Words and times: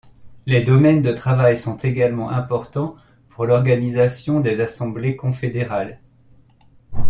Les 0.47 0.63
domaines 0.63 1.03
de 1.03 1.11
travail 1.11 1.55
sont 1.55 1.77
également 1.77 2.31
importants 2.31 2.95
pour 3.29 3.45
l'organisation 3.45 4.39
des 4.39 4.59
Assemblées 4.59 5.15
confédérales. 5.15 5.99